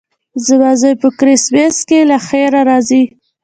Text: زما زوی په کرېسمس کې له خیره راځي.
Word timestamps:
زما 0.45 0.71
زوی 0.81 0.93
په 1.01 1.07
کرېسمس 1.19 1.77
کې 1.87 1.99
له 2.09 2.17
خیره 2.27 2.61
راځي. 2.69 3.03